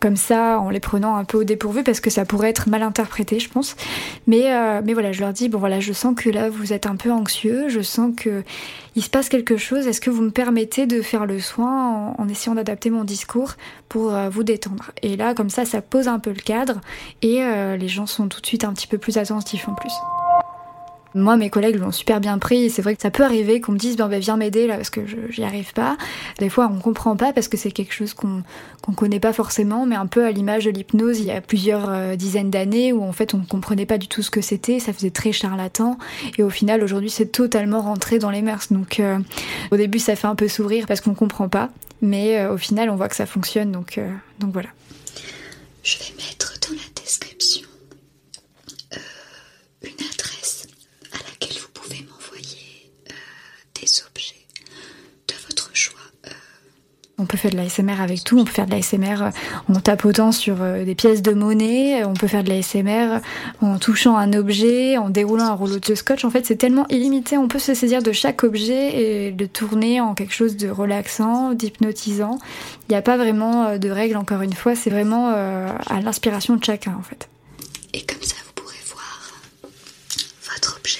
comme 0.00 0.16
ça 0.16 0.60
en 0.60 0.68
les 0.68 0.78
prenant 0.78 1.16
un 1.16 1.24
peu 1.24 1.38
au 1.38 1.44
dépourvu 1.44 1.82
parce 1.82 2.00
que 2.00 2.10
ça 2.10 2.26
pourrait 2.26 2.50
être 2.50 2.68
mal 2.68 2.82
interprété, 2.82 3.40
je 3.40 3.48
pense. 3.48 3.76
Mais, 4.26 4.52
euh, 4.52 4.82
mais 4.84 4.92
voilà, 4.92 5.12
je 5.12 5.20
leur 5.20 5.32
dis 5.32 5.48
bon 5.48 5.58
voilà, 5.58 5.80
je 5.80 5.92
sens 5.92 6.14
que 6.14 6.28
là 6.28 6.50
vous 6.50 6.72
êtes 6.72 6.86
un 6.86 6.96
peu 6.96 7.10
anxieux, 7.10 7.68
je 7.68 7.80
sens 7.80 8.12
que 8.16 8.44
il 8.94 9.02
se 9.02 9.10
passe 9.10 9.28
quelque 9.28 9.56
chose. 9.56 9.86
Est-ce 9.86 10.00
que 10.00 10.10
vous 10.10 10.22
me 10.22 10.30
permettez 10.30 10.86
de 10.86 11.02
faire 11.02 11.26
le 11.26 11.40
soin 11.40 12.14
en, 12.16 12.28
essayant 12.28 12.54
d'adapter 12.54 12.90
mon 12.90 13.04
discours 13.04 13.54
pour 13.88 14.12
vous 14.30 14.44
détendre? 14.44 14.92
Et 15.02 15.16
là, 15.16 15.34
comme 15.34 15.50
ça, 15.50 15.64
ça 15.64 15.82
pose 15.82 16.06
un 16.06 16.20
peu 16.20 16.30
le 16.30 16.40
cadre 16.40 16.80
et 17.22 17.40
les 17.76 17.88
gens 17.88 18.06
sont 18.06 18.28
tout 18.28 18.40
de 18.40 18.46
suite 18.46 18.62
un 18.62 18.72
petit 18.72 18.86
peu 18.86 18.98
plus 18.98 19.18
attentifs 19.18 19.68
en 19.68 19.74
plus. 19.74 19.92
Moi, 21.14 21.36
mes 21.36 21.50
collègues 21.50 21.76
l'ont 21.76 21.92
super 21.92 22.20
bien 22.20 22.38
pris. 22.38 22.70
C'est 22.70 22.82
vrai 22.82 22.96
que 22.96 23.02
ça 23.02 23.10
peut 23.10 23.24
arriver 23.24 23.60
qu'on 23.60 23.72
me 23.72 23.78
dise, 23.78 23.96
ben, 23.96 24.08
viens 24.08 24.36
m'aider 24.36 24.66
là 24.66 24.76
parce 24.76 24.90
que 24.90 25.02
j'y 25.30 25.44
arrive 25.44 25.72
pas. 25.72 25.96
Des 26.38 26.48
fois, 26.48 26.70
on 26.72 26.80
comprend 26.80 27.16
pas 27.16 27.32
parce 27.32 27.48
que 27.48 27.56
c'est 27.56 27.70
quelque 27.70 27.92
chose 27.92 28.14
qu'on 28.14 28.42
connaît 28.96 29.20
pas 29.20 29.32
forcément, 29.32 29.86
mais 29.86 29.96
un 29.96 30.06
peu 30.06 30.24
à 30.24 30.30
l'image 30.30 30.64
de 30.64 30.70
l'hypnose 30.70 31.20
il 31.20 31.26
y 31.26 31.30
a 31.30 31.40
plusieurs 31.40 31.88
euh, 31.88 32.16
dizaines 32.16 32.50
d'années 32.50 32.92
où 32.92 33.02
en 33.02 33.12
fait 33.12 33.34
on 33.34 33.38
ne 33.38 33.44
comprenait 33.44 33.86
pas 33.86 33.98
du 33.98 34.08
tout 34.08 34.22
ce 34.22 34.30
que 34.30 34.40
c'était, 34.40 34.80
ça 34.80 34.92
faisait 34.92 35.10
très 35.10 35.32
charlatan. 35.32 35.98
Et 36.38 36.42
au 36.42 36.50
final, 36.50 36.82
aujourd'hui, 36.82 37.10
c'est 37.10 37.26
totalement 37.26 37.80
rentré 37.80 38.18
dans 38.18 38.30
les 38.30 38.42
mœurs. 38.42 38.72
Donc, 38.72 39.00
euh, 39.00 39.18
au 39.70 39.76
début, 39.76 39.98
ça 39.98 40.16
fait 40.16 40.26
un 40.26 40.34
peu 40.34 40.48
sourire 40.48 40.86
parce 40.86 41.00
qu'on 41.00 41.14
comprend 41.14 41.48
pas, 41.48 41.70
mais 42.02 42.38
euh, 42.38 42.54
au 42.54 42.58
final, 42.58 42.90
on 42.90 42.96
voit 42.96 43.08
que 43.08 43.16
ça 43.16 43.26
fonctionne. 43.26 43.72
Donc, 43.72 44.00
donc 44.40 44.52
voilà. 44.52 44.68
Je 45.82 45.98
vais 45.98 46.14
mettre 46.16 46.54
dans 46.66 46.74
la 46.74 47.02
description 47.02 47.68
une 49.82 50.06
adresse 50.12 50.66
à 51.12 51.18
laquelle 51.18 51.58
vous 51.60 51.68
pouvez 51.74 52.06
m'envoyer 52.08 52.90
des 53.74 54.02
objets 54.08 54.46
de 55.28 55.34
votre 55.46 55.70
choix. 55.74 56.00
On 57.24 57.26
peut 57.26 57.38
faire 57.38 57.50
de 57.50 57.56
l'ASMR 57.56 58.00
avec 58.00 58.22
tout, 58.22 58.38
on 58.38 58.44
peut 58.44 58.52
faire 58.52 58.66
de 58.66 58.72
l'ASMR 58.72 59.30
en 59.68 59.80
tapotant 59.80 60.30
sur 60.30 60.56
des 60.56 60.94
pièces 60.94 61.22
de 61.22 61.32
monnaie, 61.32 62.04
on 62.04 62.14
peut 62.14 62.26
faire 62.26 62.44
de 62.44 62.50
l'ASMR 62.50 63.20
en 63.62 63.78
touchant 63.78 64.16
un 64.16 64.32
objet, 64.34 64.98
en 64.98 65.08
déroulant 65.08 65.46
un 65.46 65.54
rouleau 65.54 65.78
de 65.78 65.94
scotch. 65.94 66.24
En 66.24 66.30
fait, 66.30 66.44
c'est 66.44 66.56
tellement 66.56 66.86
illimité, 66.90 67.38
on 67.38 67.48
peut 67.48 67.58
se 67.58 67.74
saisir 67.74 68.02
de 68.02 68.12
chaque 68.12 68.44
objet 68.44 68.96
et 68.96 69.30
le 69.32 69.48
tourner 69.48 70.00
en 70.00 70.14
quelque 70.14 70.34
chose 70.34 70.56
de 70.56 70.68
relaxant, 70.68 71.54
d'hypnotisant. 71.54 72.38
Il 72.88 72.92
n'y 72.92 72.96
a 72.96 73.02
pas 73.02 73.16
vraiment 73.16 73.78
de 73.78 73.90
règles, 73.90 74.16
encore 74.16 74.42
une 74.42 74.52
fois, 74.52 74.74
c'est 74.74 74.90
vraiment 74.90 75.30
à 75.30 76.00
l'inspiration 76.02 76.56
de 76.56 76.64
chacun 76.64 76.94
en 76.98 77.02
fait. 77.02 77.28
Et 77.94 78.02
comme 78.02 78.22
ça, 78.22 78.34
vous 78.44 78.52
pourrez 78.54 78.76
voir 78.92 79.20
votre 80.52 80.76
objet 80.78 80.98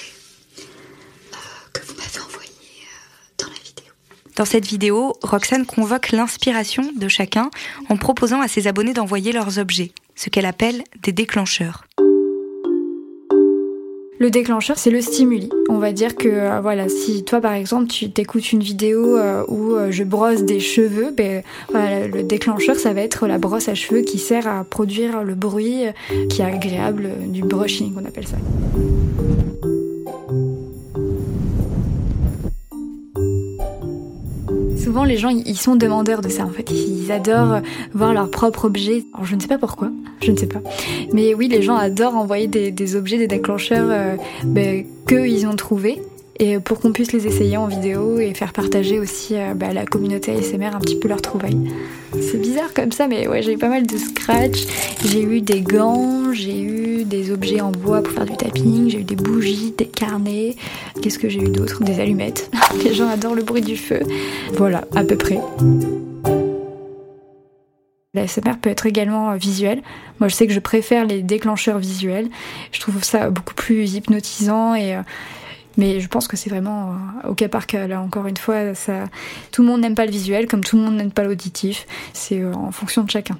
euh, 0.60 1.36
que 1.72 1.82
vous 1.82 1.94
m'avez 1.94 2.20
envoyé 2.20 2.50
euh, 2.50 3.42
dans 3.42 3.46
la 3.48 3.58
vidéo. 3.64 3.92
Dans 4.36 4.44
cette 4.44 4.66
vidéo, 4.66 5.12
Roxane 5.22 5.64
convoque 5.64 6.10
l'inspiration 6.10 6.82
de 6.96 7.06
chacun 7.06 7.50
en 7.88 7.96
proposant 7.96 8.40
à 8.40 8.48
ses 8.48 8.66
abonnés 8.66 8.92
d'envoyer 8.92 9.30
leurs 9.30 9.58
objets, 9.58 9.92
ce 10.16 10.28
qu'elle 10.28 10.46
appelle 10.46 10.82
des 11.02 11.12
déclencheurs. 11.12 11.84
Le 14.18 14.30
déclencheur, 14.30 14.78
c'est 14.78 14.90
le 14.90 15.00
stimuli. 15.00 15.50
On 15.68 15.78
va 15.78 15.92
dire 15.92 16.16
que 16.16 16.28
euh, 16.28 16.60
voilà, 16.60 16.88
si 16.88 17.24
toi 17.24 17.40
par 17.40 17.52
exemple 17.52 17.88
tu 17.88 18.10
t'écoutes 18.10 18.52
une 18.52 18.62
vidéo 18.62 19.16
euh, 19.16 19.44
où 19.48 19.74
euh, 19.74 19.90
je 19.90 20.04
brosse 20.04 20.42
des 20.44 20.60
cheveux, 20.60 21.10
ben 21.10 21.42
le 21.72 22.22
déclencheur 22.22 22.76
ça 22.76 22.92
va 22.92 23.02
être 23.02 23.26
la 23.26 23.38
brosse 23.38 23.68
à 23.68 23.74
cheveux 23.74 24.02
qui 24.02 24.18
sert 24.18 24.46
à 24.46 24.64
produire 24.64 25.24
le 25.24 25.34
bruit 25.34 25.82
qui 26.30 26.42
est 26.42 26.44
agréable 26.44 27.10
du 27.26 27.42
brushing, 27.42 27.92
on 28.00 28.04
appelle 28.04 28.26
ça. 28.26 28.36
Souvent, 34.94 35.06
les 35.06 35.16
gens, 35.16 35.30
ils 35.30 35.58
sont 35.58 35.74
demandeurs 35.74 36.20
de 36.20 36.28
ça, 36.28 36.44
en 36.44 36.50
fait. 36.50 36.70
Ils 36.70 37.10
adorent 37.10 37.62
voir 37.94 38.14
leur 38.14 38.30
propre 38.30 38.66
objet. 38.66 39.04
Alors, 39.12 39.26
je 39.26 39.34
ne 39.34 39.40
sais 39.40 39.48
pas 39.48 39.58
pourquoi, 39.58 39.90
je 40.22 40.30
ne 40.30 40.36
sais 40.36 40.46
pas. 40.46 40.60
Mais 41.12 41.34
oui, 41.34 41.48
les 41.48 41.62
gens 41.62 41.74
adorent 41.74 42.14
envoyer 42.14 42.46
des, 42.46 42.94
objets, 42.94 43.18
des 43.18 43.26
déclencheurs 43.26 43.88
euh, 43.90 44.14
ben, 44.44 44.86
qu'ils 45.08 45.48
ont 45.48 45.56
trouvés 45.56 46.00
et 46.40 46.58
pour 46.58 46.80
qu'on 46.80 46.92
puisse 46.92 47.12
les 47.12 47.26
essayer 47.26 47.56
en 47.56 47.66
vidéo 47.66 48.18
et 48.18 48.34
faire 48.34 48.52
partager 48.52 48.98
aussi 48.98 49.36
à 49.36 49.54
bah, 49.54 49.72
la 49.72 49.86
communauté 49.86 50.32
ASMR 50.32 50.74
un 50.74 50.80
petit 50.80 50.98
peu 50.98 51.08
leur 51.08 51.22
trouvaille. 51.22 51.58
C'est 52.20 52.40
bizarre 52.40 52.74
comme 52.74 52.90
ça, 52.90 53.06
mais 53.06 53.28
ouais, 53.28 53.42
j'ai 53.42 53.52
eu 53.52 53.58
pas 53.58 53.68
mal 53.68 53.86
de 53.86 53.96
scratch. 53.96 54.64
J'ai 55.04 55.22
eu 55.22 55.40
des 55.40 55.60
gants, 55.60 56.32
j'ai 56.32 56.60
eu 56.60 57.04
des 57.04 57.30
objets 57.30 57.60
en 57.60 57.70
bois 57.70 58.02
pour 58.02 58.12
faire 58.12 58.26
du 58.26 58.36
tapping, 58.36 58.88
j'ai 58.88 59.00
eu 59.00 59.04
des 59.04 59.16
bougies, 59.16 59.74
des 59.76 59.86
carnets. 59.86 60.56
Qu'est-ce 61.00 61.18
que 61.18 61.28
j'ai 61.28 61.40
eu 61.40 61.48
d'autre? 61.48 61.84
Des 61.84 62.00
allumettes. 62.00 62.50
Les 62.84 62.94
gens 62.94 63.08
adorent 63.08 63.36
le 63.36 63.42
bruit 63.42 63.62
du 63.62 63.76
feu. 63.76 64.00
Voilà, 64.54 64.84
à 64.96 65.04
peu 65.04 65.16
près. 65.16 65.38
La 68.14 68.28
SMR 68.28 68.58
peut 68.60 68.70
être 68.70 68.86
également 68.86 69.36
visuelle. 69.36 69.82
Moi, 70.20 70.28
je 70.28 70.34
sais 70.34 70.46
que 70.46 70.52
je 70.52 70.60
préfère 70.60 71.04
les 71.04 71.22
déclencheurs 71.22 71.78
visuels. 71.78 72.28
Je 72.70 72.80
trouve 72.80 73.02
ça 73.02 73.30
beaucoup 73.30 73.54
plus 73.54 73.94
hypnotisant 73.94 74.76
et 74.76 74.96
mais 75.76 76.00
je 76.00 76.08
pense 76.08 76.28
que 76.28 76.36
c'est 76.36 76.50
vraiment 76.50 76.92
euh, 77.24 77.30
au 77.30 77.34
cas 77.34 77.48
par 77.48 77.66
cas. 77.66 77.86
Là, 77.86 78.00
encore 78.00 78.26
une 78.26 78.36
fois, 78.36 78.74
ça, 78.74 79.04
tout 79.50 79.62
le 79.62 79.68
monde 79.68 79.80
n'aime 79.80 79.94
pas 79.94 80.06
le 80.06 80.12
visuel, 80.12 80.46
comme 80.46 80.62
tout 80.62 80.76
le 80.76 80.82
monde 80.82 80.96
n'aime 80.96 81.12
pas 81.12 81.24
l'auditif. 81.24 81.86
C'est 82.12 82.40
euh, 82.40 82.52
en 82.52 82.70
fonction 82.70 83.02
de 83.04 83.10
chacun 83.10 83.38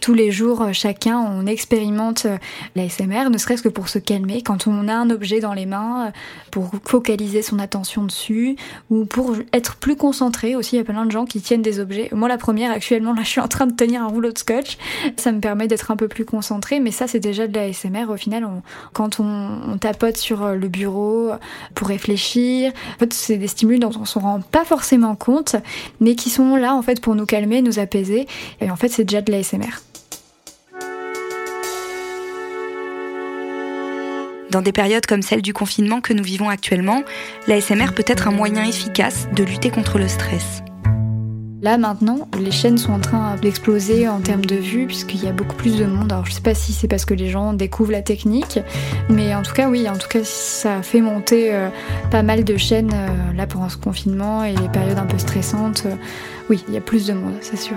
tous 0.00 0.14
les 0.14 0.30
jours, 0.30 0.62
euh, 0.62 0.72
chacun, 0.72 1.18
on 1.18 1.46
expérimente 1.46 2.24
euh, 2.26 2.38
l'ASMR, 2.74 3.30
ne 3.30 3.38
serait-ce 3.38 3.62
que 3.62 3.68
pour 3.68 3.88
se 3.88 3.98
calmer, 3.98 4.42
quand 4.42 4.66
on 4.66 4.88
a 4.88 4.94
un 4.94 5.10
objet 5.10 5.40
dans 5.40 5.52
les 5.52 5.66
mains, 5.66 6.06
euh, 6.06 6.10
pour 6.50 6.70
focaliser 6.84 7.42
son 7.42 7.58
attention 7.58 8.04
dessus, 8.04 8.56
ou 8.88 9.04
pour 9.04 9.36
être 9.52 9.76
plus 9.76 9.96
concentré 9.96 10.56
aussi. 10.56 10.76
Il 10.76 10.78
y 10.78 10.82
a 10.82 10.84
plein 10.84 11.04
de 11.04 11.10
gens 11.10 11.26
qui 11.26 11.40
tiennent 11.40 11.62
des 11.62 11.80
objets. 11.80 12.08
Moi, 12.12 12.28
la 12.28 12.38
première, 12.38 12.70
actuellement, 12.70 13.12
là, 13.12 13.22
je 13.22 13.28
suis 13.28 13.40
en 13.40 13.48
train 13.48 13.66
de 13.66 13.74
tenir 13.74 14.02
un 14.02 14.08
rouleau 14.08 14.32
de 14.32 14.38
scotch. 14.38 14.78
Ça 15.16 15.32
me 15.32 15.40
permet 15.40 15.68
d'être 15.68 15.90
un 15.90 15.96
peu 15.96 16.08
plus 16.08 16.24
concentré, 16.24 16.80
mais 16.80 16.90
ça, 16.90 17.06
c'est 17.06 17.20
déjà 17.20 17.46
de 17.46 17.54
l'ASMR. 17.54 18.06
Au 18.08 18.16
final, 18.16 18.48
quand 18.92 19.20
on, 19.20 19.76
tapote 19.80 20.16
sur 20.16 20.46
le 20.46 20.68
bureau 20.68 21.30
pour 21.74 21.88
réfléchir, 21.88 22.72
en 22.96 22.98
fait, 22.98 23.12
c'est 23.12 23.36
des 23.36 23.48
stimuli 23.48 23.78
dont 23.78 23.92
on 23.98 24.04
s'en 24.04 24.20
rend 24.20 24.40
pas 24.40 24.64
forcément 24.64 25.14
compte, 25.14 25.56
mais 26.00 26.14
qui 26.14 26.30
sont 26.30 26.56
là, 26.56 26.74
en 26.74 26.82
fait, 26.82 27.00
pour 27.00 27.14
nous 27.14 27.26
calmer, 27.26 27.62
nous 27.62 27.78
apaiser. 27.78 28.26
Et 28.60 28.70
en 28.70 28.76
fait, 28.76 28.88
c'est 28.88 29.04
déjà 29.04 29.22
de 29.22 29.30
l'ASMR. 29.30 29.89
Dans 34.50 34.62
des 34.62 34.72
périodes 34.72 35.06
comme 35.06 35.22
celle 35.22 35.42
du 35.42 35.52
confinement 35.52 36.00
que 36.00 36.12
nous 36.12 36.24
vivons 36.24 36.48
actuellement, 36.48 37.04
l'ASMR 37.46 37.92
peut 37.94 38.04
être 38.06 38.26
un 38.26 38.32
moyen 38.32 38.64
efficace 38.64 39.28
de 39.32 39.44
lutter 39.44 39.70
contre 39.70 39.98
le 39.98 40.08
stress. 40.08 40.62
Là 41.62 41.76
maintenant, 41.78 42.26
les 42.40 42.50
chaînes 42.50 42.78
sont 42.78 42.92
en 42.92 43.00
train 43.00 43.36
d'exploser 43.36 44.08
en 44.08 44.20
termes 44.20 44.44
de 44.44 44.56
vues 44.56 44.86
puisqu'il 44.86 45.22
y 45.22 45.28
a 45.28 45.32
beaucoup 45.32 45.54
plus 45.54 45.76
de 45.78 45.84
monde. 45.84 46.10
Alors 46.10 46.26
je 46.26 46.32
sais 46.32 46.40
pas 46.40 46.54
si 46.54 46.72
c'est 46.72 46.88
parce 46.88 47.04
que 47.04 47.14
les 47.14 47.28
gens 47.28 47.52
découvrent 47.52 47.92
la 47.92 48.02
technique, 48.02 48.58
mais 49.08 49.34
en 49.34 49.42
tout 49.42 49.52
cas 49.52 49.68
oui, 49.68 49.88
en 49.88 49.98
tout 49.98 50.08
cas 50.08 50.24
ça 50.24 50.82
fait 50.82 51.02
monter 51.02 51.54
euh, 51.54 51.68
pas 52.10 52.22
mal 52.22 52.42
de 52.44 52.56
chaînes 52.56 52.92
euh, 52.92 53.32
là 53.36 53.46
pendant 53.46 53.68
ce 53.68 53.76
confinement 53.76 54.42
et 54.42 54.56
les 54.56 54.68
périodes 54.70 54.98
un 54.98 55.06
peu 55.06 55.18
stressantes. 55.18 55.84
Euh, 55.86 55.94
oui, 56.48 56.64
il 56.66 56.74
y 56.74 56.78
a 56.78 56.80
plus 56.80 57.06
de 57.06 57.12
monde, 57.12 57.34
c'est 57.42 57.58
sûr. 57.58 57.76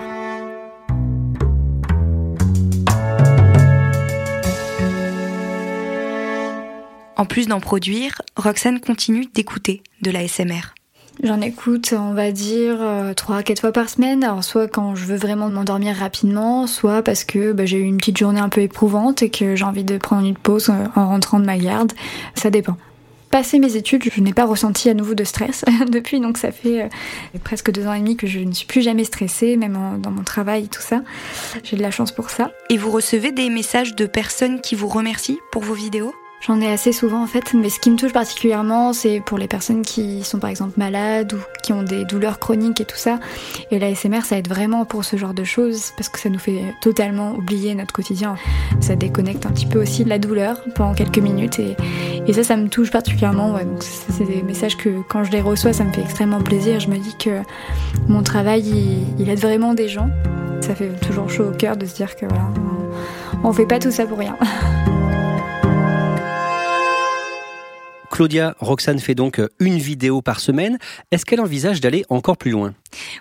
En 7.15 7.25
plus 7.25 7.48
d'en 7.48 7.60
produire, 7.60 8.22
Roxane 8.36 8.79
continue 8.79 9.25
d'écouter 9.34 9.84
de 10.01 10.12
la 10.12 10.27
SMR. 10.27 10.74
J'en 11.22 11.41
écoute, 11.41 11.93
on 11.98 12.13
va 12.13 12.32
dire, 12.32 12.77
3-4 12.79 12.82
euh, 12.82 13.55
fois 13.62 13.72
par 13.72 13.88
semaine. 13.88 14.24
Alors, 14.24 14.43
soit 14.43 14.67
quand 14.67 14.96
je 14.96 15.05
veux 15.05 15.15
vraiment 15.15 15.50
m'endormir 15.50 15.96
rapidement, 15.96 16.65
soit 16.65 17.03
parce 17.03 17.24
que 17.24 17.51
bah, 17.51 17.65
j'ai 17.65 17.77
eu 17.77 17.84
une 17.84 17.98
petite 17.98 18.17
journée 18.17 18.39
un 18.39 18.50
peu 18.50 18.62
éprouvante 18.62 19.22
et 19.22 19.29
que 19.29 19.55
j'ai 19.55 19.63
envie 19.63 19.84
de 19.84 19.98
prendre 19.98 20.27
une 20.27 20.36
pause 20.36 20.70
euh, 20.70 20.88
en 20.96 21.08
rentrant 21.08 21.39
de 21.39 21.46
ma 21.46 21.58
garde. 21.58 21.93
Ça 22.34 22.50
dépend. 22.50 22.77
Passé 23.29 23.60
mes 23.60 23.75
études, 23.75 24.03
je 24.12 24.22
n'ai 24.22 24.34
pas 24.34 24.46
ressenti 24.46 24.89
à 24.89 24.93
nouveau 24.93 25.13
de 25.13 25.24
stress 25.24 25.65
depuis, 25.91 26.20
donc 26.20 26.38
ça 26.38 26.51
fait 26.51 26.84
euh, 26.84 26.88
presque 27.43 27.72
deux 27.72 27.86
ans 27.88 27.93
et 27.93 28.00
demi 28.00 28.17
que 28.17 28.27
je 28.27 28.39
ne 28.39 28.51
suis 28.51 28.67
plus 28.67 28.82
jamais 28.82 29.03
stressée, 29.03 29.55
même 29.55 29.77
dans 30.01 30.12
mon 30.12 30.24
travail 30.24 30.65
et 30.65 30.67
tout 30.67 30.82
ça. 30.82 31.03
J'ai 31.63 31.77
de 31.77 31.82
la 31.82 31.91
chance 31.91 32.12
pour 32.12 32.32
ça. 32.32 32.51
Et 32.70 32.77
vous 32.77 32.89
recevez 32.89 33.32
des 33.32 33.50
messages 33.50 33.96
de 33.96 34.08
personnes 34.08 34.62
qui 34.62 34.74
vous 34.74 34.88
remercient 34.88 35.39
pour 35.51 35.62
vos 35.62 35.75
vidéos? 35.75 36.13
J'en 36.45 36.59
ai 36.59 36.69
assez 36.69 36.91
souvent 36.91 37.23
en 37.23 37.27
fait, 37.27 37.53
mais 37.53 37.69
ce 37.69 37.79
qui 37.79 37.89
me 37.89 37.95
touche 37.95 38.12
particulièrement, 38.12 38.91
c'est 38.91 39.21
pour 39.21 39.38
les 39.38 39.47
personnes 39.47 39.81
qui 39.81 40.23
sont 40.23 40.39
par 40.39 40.50
exemple 40.50 40.73
malades 40.75 41.31
ou 41.31 41.38
qui 41.62 41.71
ont 41.71 41.83
des 41.83 42.03
douleurs 42.03 42.38
chroniques 42.38 42.81
et 42.81 42.85
tout 42.85 42.97
ça. 42.97 43.21
Et 43.71 43.79
la 43.79 43.95
SMR, 43.95 44.25
ça 44.25 44.38
aide 44.38 44.50
vraiment 44.50 44.83
pour 44.83 45.05
ce 45.05 45.15
genre 45.15 45.33
de 45.33 45.45
choses 45.45 45.93
parce 45.95 46.09
que 46.09 46.19
ça 46.19 46.27
nous 46.27 46.39
fait 46.39 46.75
totalement 46.81 47.31
oublier 47.31 47.73
notre 47.75 47.93
quotidien. 47.93 48.35
Ça 48.81 48.97
déconnecte 48.97 49.45
un 49.45 49.51
petit 49.51 49.65
peu 49.65 49.81
aussi 49.81 50.03
de 50.03 50.09
la 50.09 50.19
douleur 50.19 50.62
pendant 50.75 50.93
quelques 50.93 51.19
minutes 51.19 51.59
et, 51.59 52.33
ça, 52.33 52.43
ça 52.43 52.57
me 52.57 52.67
touche 52.67 52.91
particulièrement. 52.91 53.53
Donc 53.53 53.81
c'est 53.81 54.25
des 54.25 54.43
messages 54.43 54.75
que 54.75 55.01
quand 55.07 55.23
je 55.23 55.31
les 55.31 55.41
reçois, 55.41 55.71
ça 55.71 55.85
me 55.85 55.93
fait 55.93 56.01
extrêmement 56.01 56.41
plaisir. 56.41 56.81
Je 56.81 56.89
me 56.89 56.97
dis 56.97 57.15
que 57.15 57.39
mon 58.09 58.21
travail, 58.21 58.63
il, 58.67 59.21
il 59.21 59.29
aide 59.29 59.39
vraiment 59.39 59.73
des 59.73 59.88
gens. 59.88 60.09
Ça 60.59 60.75
fait 60.75 60.89
toujours 61.00 61.29
chaud 61.29 61.45
au 61.53 61.55
cœur 61.55 61.77
de 61.77 61.85
se 61.85 61.95
dire 61.95 62.17
que 62.17 62.25
voilà, 62.25 62.50
on, 63.43 63.47
on 63.47 63.53
fait 63.53 63.65
pas 63.65 63.79
tout 63.79 63.91
ça 63.91 64.05
pour 64.05 64.17
rien. 64.17 64.35
Claudia, 68.13 68.53
Roxane 68.60 69.00
fait 69.00 69.15
donc 69.15 69.39
euh, 69.39 69.50
une 69.60 69.79
vidéo 69.79 70.22
par 70.22 70.39
semaine. 70.39 70.77
Est-ce 71.10 71.25
qu'elle 71.25 71.41
envisage 71.41 71.82
d'aller 71.82 72.05
encore 72.10 72.38
plus 72.38 72.51
loin? 72.51 72.75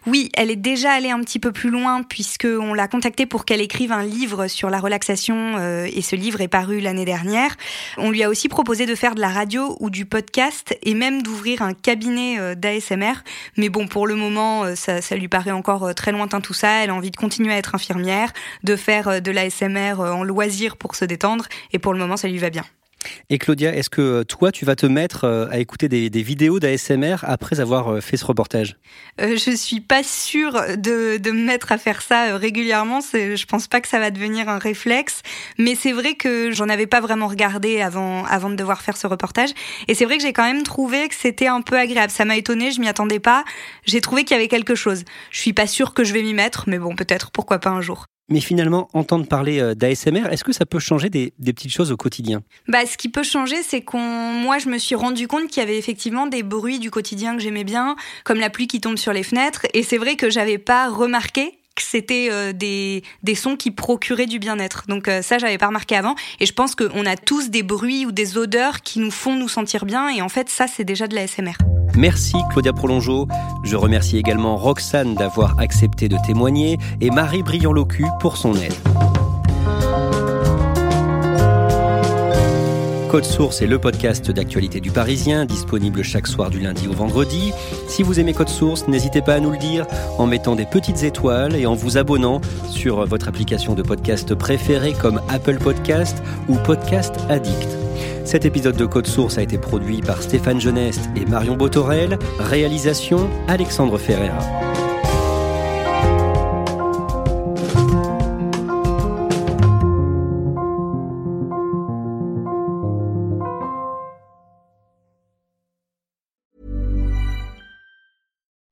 Oui, 0.07 0.29
elle 0.37 0.51
est 0.51 0.57
déjà 0.57 0.93
allée 0.93 1.09
un 1.09 1.21
petit 1.21 1.39
peu 1.39 1.51
plus 1.51 1.71
loin 1.71 2.03
puisqu'on 2.03 2.75
l'a 2.75 2.89
contactée 2.89 3.25
pour 3.25 3.47
qu'elle 3.47 3.63
écrive 3.63 3.91
un 3.91 4.03
livre 4.03 4.49
sur 4.49 4.69
la 4.69 4.79
relaxation 4.79 5.55
euh, 5.57 5.89
et 5.91 6.03
ce 6.03 6.15
livre 6.15 6.43
est 6.43 6.49
paru 6.49 6.81
l'année 6.81 7.07
dernière. 7.07 7.57
On 7.97 8.11
lui 8.11 8.23
a 8.23 8.29
aussi 8.29 8.51
proposé 8.51 8.85
de 8.85 8.95
faire 8.95 9.15
de 9.15 9.23
la 9.23 9.31
radio 9.31 9.79
ou 9.81 9.89
du 9.89 10.05
podcast 10.05 10.77
et 10.83 10.93
même 10.93 11.23
d'ouvrir 11.23 11.63
un 11.63 11.73
cabinet 11.73 12.39
euh, 12.39 12.55
d'ASMR. 12.55 13.15
Mais 13.57 13.71
bon, 13.71 13.87
pour 13.87 14.07
le 14.07 14.15
moment, 14.15 14.77
ça, 14.77 15.01
ça 15.01 15.17
lui 15.17 15.29
paraît 15.29 15.53
encore 15.53 15.95
très 15.95 16.13
lointain 16.13 16.43
tout 16.43 16.53
ça. 16.53 16.85
Elle 16.85 16.91
a 16.91 16.95
envie 16.95 17.11
de 17.11 17.17
continuer 17.17 17.55
à 17.55 17.57
être 17.57 17.75
infirmière, 17.75 18.31
de 18.63 18.77
faire 18.77 19.23
de 19.23 19.31
l'ASMR 19.31 19.95
en 20.01 20.23
loisir 20.23 20.77
pour 20.77 20.97
se 20.97 21.07
détendre 21.07 21.47
et 21.73 21.79
pour 21.79 21.95
le 21.95 21.99
moment, 21.99 22.19
ça 22.19 22.29
lui 22.29 22.37
va 22.37 22.51
bien. 22.51 22.65
Et 23.31 23.39
Claudia, 23.39 23.75
est-ce 23.75 23.91
que 23.91 24.23
toi, 24.23 24.53
tu 24.53 24.65
vas 24.65 24.77
te 24.77 24.87
mettre 24.87 25.25
euh, 25.25 25.47
à 25.51 25.59
écouter 25.59 25.89
des, 25.89 26.23
vidéos 26.23 26.61
d'ASMR 26.61 27.17
après 27.23 27.61
avoir 27.61 27.93
euh, 27.93 28.01
fait 28.01 28.17
ce 28.17 28.25
reportage? 28.25 28.77
Euh, 29.21 29.37
Je 29.37 29.51
suis 29.57 29.81
pas 29.81 30.03
sûre 30.03 30.53
de, 30.77 31.17
de, 31.17 31.31
me 31.31 31.45
mettre 31.45 31.73
à 31.73 31.79
faire 31.79 32.03
ça 32.03 32.29
euh, 32.29 32.37
régulièrement. 32.37 33.01
Je 33.01 33.45
pense 33.47 33.67
pas 33.67 33.81
que 33.81 33.89
ça 33.89 33.99
va 33.99 34.11
devenir 34.11 34.49
un 34.49 34.59
réflexe, 34.59 35.23
mais 35.59 35.75
c'est 35.75 35.93
vrai 35.93 36.15
que 36.15 36.51
j'en 36.53 36.69
avais 36.69 36.87
pas 36.87 37.01
vraiment 37.01 37.29
regardé 37.29 37.81
avant, 37.81 38.25
avant 38.27 38.51
de 38.51 38.57
devoir 38.57 38.83
faire 38.83 38.97
ce 38.97 39.07
reportage. 39.07 39.51
Et 39.89 39.95
c'est 39.95 40.05
vrai 40.05 40.17
que 40.17 40.23
j'ai 40.23 40.33
quand 40.33 40.45
même 40.45 40.63
trouvé 40.63 41.09
que 41.09 41.15
c'était 41.15 41.49
un 41.49 41.63
peu 41.63 41.79
agréable. 41.79 42.11
Ça 42.11 42.25
m'a 42.25 42.37
étonné, 42.37 42.71
je 42.71 42.81
m'y 42.81 42.89
attendais 42.89 43.21
pas. 43.21 43.45
J'ai 43.85 44.01
trouvé 44.01 44.25
qu'il 44.25 44.37
y 44.37 44.39
avait 44.39 44.49
quelque 44.49 44.75
chose. 44.75 45.05
Je 45.31 45.41
suis 45.41 45.53
pas 45.53 45.67
sûre 45.67 45.95
que 45.95 46.05
je 46.05 46.13
vais 46.13 46.23
m'y 46.23 46.35
mettre, 46.35 46.65
mais 46.69 46.79
bon, 46.79 46.95
peut-être, 46.95 47.31
pourquoi 47.31 47.59
pas 47.59 47.71
un 47.71 47.81
jour. 47.81 48.07
Mais 48.29 48.41
finalement, 48.41 48.89
entendre 48.93 49.27
parler 49.27 49.61
euh, 49.61 49.75
d'ASMR, 49.75 50.27
est-ce 50.31 50.45
que 50.45 50.53
ça 50.53 50.65
peut 50.65 50.79
changer 50.79 51.11
des, 51.11 51.33
petites 51.45 51.73
choses 51.73 51.91
au 51.93 51.97
quotidien? 51.97 52.43
Bah, 52.69 52.87
ce 52.87 52.97
qui 52.97 53.09
peut 53.09 53.25
changer, 53.25 53.63
c'est 53.63 53.83
qu'on, 53.83 53.99
moi, 53.99 54.59
je 54.59 54.69
me 54.69 54.79
suis 54.79 54.95
rendu 54.95 55.29
compte 55.29 55.49
qu'il 55.49 55.59
y 55.59 55.67
avait 55.67 55.79
effectivement 55.79 56.27
des 56.27 56.43
bruits 56.43 56.79
du 56.79 56.91
quotidien 56.91 57.37
que 57.37 57.43
j'aimais 57.43 57.65
bien, 57.65 57.97
comme 58.25 58.39
la 58.39 58.51
pluie 58.51 58.69
qui 58.69 58.81
tombe 58.81 58.97
sur 58.97 59.13
les 59.13 59.23
fenêtres. 59.23 59.67
Et 59.75 59.83
c'est 59.83 59.99
vrai 59.99 60.17
que 60.17 60.31
j'avais 60.31 60.59
pas 60.59 60.89
remarqué 60.89 61.59
que 61.75 61.83
c'était 61.83 62.29
euh, 62.31 62.53
des, 62.53 63.03
des 63.23 63.35
sons 63.35 63.57
qui 63.57 63.71
procuraient 63.71 64.27
du 64.27 64.39
bien-être. 64.39 64.85
Donc 64.89 65.09
euh, 65.09 65.23
ça, 65.23 65.39
j'avais 65.39 65.59
pas 65.59 65.69
remarqué 65.69 65.97
avant. 65.97 66.15
Et 66.39 66.47
je 66.47 66.53
pense 66.53 66.75
qu'on 66.75 67.07
a 67.07 67.17
tous 67.17 67.51
des 67.51 67.63
bruits 67.63 68.07
ou 68.07 68.13
des 68.13 68.39
odeurs 68.39 68.83
qui 68.83 69.01
nous 69.01 69.11
font 69.11 69.35
nous 69.35 69.49
sentir 69.49 69.85
bien. 69.85 70.09
Et 70.09 70.23
en 70.23 70.29
fait, 70.29 70.49
ça, 70.49 70.67
c'est 70.67 70.85
déjà 70.85 71.07
de 71.07 71.15
la 71.15 71.27
SMR. 71.27 71.57
Merci 71.97 72.37
Claudia 72.51 72.73
Prolongeau. 72.73 73.29
Je 73.63 73.77
remercie 73.77 74.19
également 74.19 74.57
Roxane 74.57 75.15
d'avoir 75.15 75.59
accepté 75.59 76.09
de 76.09 76.17
témoigner 76.27 76.79
et 77.01 77.11
Marie 77.11 77.43
Briand-Locu 77.43 78.07
pour 78.21 78.37
son 78.37 78.55
aide. 78.55 78.75
Code 83.13 83.25
Source 83.27 83.61
est 83.61 83.67
le 83.67 83.79
podcast 83.79 84.31
d'actualité 84.31 84.81
du 84.81 84.91
Parisien, 84.91 85.45
disponible 85.45 86.03
chaque 86.03 86.27
soir 86.27 86.49
du 86.49 86.61
lundi 86.61 86.89
au 86.89 86.95
vendredi. 86.95 87.53
Si 87.87 88.03
vous 88.03 88.19
aimez 88.19 88.33
Code 88.33 88.49
Source, 88.49 88.89
n'hésitez 88.89 89.21
pas 89.21 89.35
à 89.35 89.41
nous 89.41 89.51
le 89.51 89.59
dire 89.59 89.87
en 90.17 90.27
mettant 90.27 90.57
des 90.57 90.65
petites 90.65 91.03
étoiles 91.03 91.55
et 91.55 91.67
en 91.67 91.75
vous 91.75 91.99
abonnant 91.99 92.41
sur 92.71 93.05
votre 93.05 93.29
application 93.29 93.75
de 93.75 93.83
podcast 93.83 94.35
préférée 94.35 94.95
comme 94.95 95.21
Apple 95.29 95.59
Podcast 95.59 96.23
ou 96.49 96.57
Podcast 96.57 97.15
Addict. 97.29 97.82
Cet 98.25 98.45
épisode 98.45 98.77
de 98.77 98.87
Code 98.87 99.07
Source 99.07 99.39
a 99.39 99.43
été 99.43 99.59
produit 99.59 100.01
par 100.01 100.23
Stéphane 100.23 100.61
Geneste 100.61 101.11
et 101.17 101.27
Marion 101.27 101.57
Botorel. 101.57 102.19
Réalisation 102.39 103.29
Alexandre 103.49 103.99
Ferreira. 103.99 104.39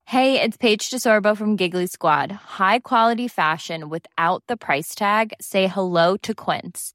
Hey, 0.07 0.41
it's 0.41 0.57
Paige 0.57 0.91
DeSorbo 0.91 1.37
from 1.37 1.57
Giggly 1.57 1.87
Squad. 1.87 2.33
High 2.59 2.81
quality 2.81 3.29
fashion 3.29 3.89
without 3.89 4.43
the 4.49 4.57
price 4.57 4.95
tag? 4.95 5.33
Say 5.41 5.67
hello 5.67 6.17
to 6.23 6.35
Quince. 6.35 6.95